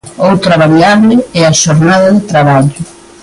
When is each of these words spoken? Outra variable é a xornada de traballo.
Outra 0.29 0.59
variable 0.63 1.15
é 1.39 1.41
a 1.45 1.57
xornada 1.61 2.09
de 2.15 2.21
traballo. 2.31 2.79